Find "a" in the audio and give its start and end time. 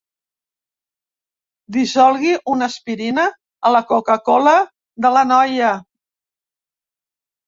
3.69-3.73